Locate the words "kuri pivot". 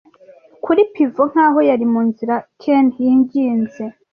0.63-1.29